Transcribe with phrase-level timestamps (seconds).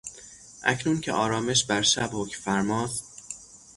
[0.63, 3.03] اکنون که آرامش بر شب حکفرماست